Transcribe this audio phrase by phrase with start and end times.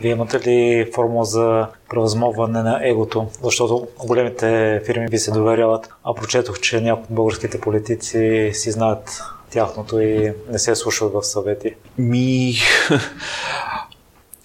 [0.00, 3.26] Вие имате ли формула за превъзмогване на егото?
[3.42, 9.22] Защото големите фирми ви се доверяват, а прочетох, че някои от българските политици си знаят
[9.50, 11.74] тяхното и не се слушат в съвети.
[11.98, 12.54] Ми...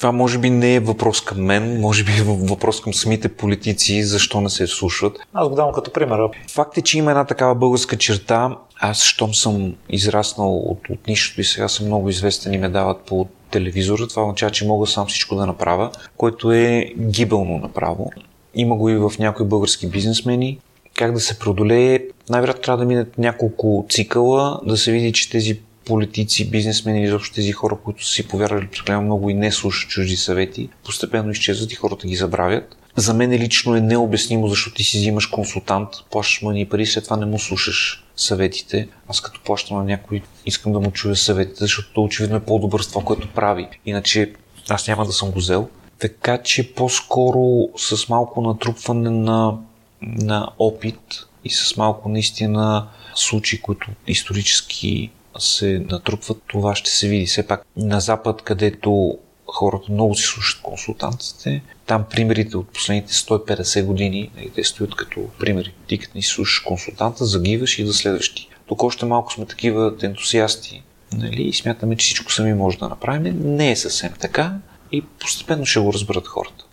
[0.02, 4.04] Това може би не е въпрос към мен, може би е въпрос към самите политици,
[4.04, 5.18] защо не се слушат.
[5.34, 6.20] Аз го давам като пример.
[6.52, 8.58] Факт е, че има една такава българска черта.
[8.80, 13.02] Аз, щом съм израснал от, от нищото и сега съм много известен и ме дават
[13.02, 18.12] по телевизора, това означава, че мога сам всичко да направя, което е гибелно направо.
[18.56, 20.60] Има го и в някои български бизнесмени.
[20.96, 22.00] Как да се преодолее?
[22.30, 27.52] Най-вероятно трябва да минат няколко цикъла, да се види, че тези политици, бизнесмени изобщо тези
[27.52, 32.08] хора, които си повярвали прекалено много и не слушат чужди съвети, постепенно изчезват и хората
[32.08, 32.78] ги забравят.
[32.96, 37.04] За мен лично е необяснимо, защото ти си взимаш консултант, плащаш му ни пари, след
[37.04, 38.88] това не му слушаш съветите.
[39.08, 42.88] Аз като плащам на някой, искам да му чуя съветите, защото очевидно е по-добър с
[42.88, 43.68] това, което прави.
[43.86, 44.34] Иначе
[44.70, 45.70] аз няма да съм го взел.
[46.00, 49.58] Така че по-скоро с малко натрупване на,
[50.02, 55.12] на опит и с малко наистина случаи, които исторически
[55.44, 57.26] се натрупват, това ще се види.
[57.26, 63.86] Все пак на Запад, където хората много си слушат консултантите, там примерите от последните 150
[63.86, 65.74] години, нали, те стоят като примери.
[65.88, 68.50] Ти като не си слушаш консултанта, загиваш и за следващи.
[68.68, 73.56] Тук още малко сме такива ентусиасти нали, и смятаме, че всичко сами може да направим.
[73.56, 74.54] Не е съвсем така
[74.92, 76.66] и постепенно ще го разберат хората.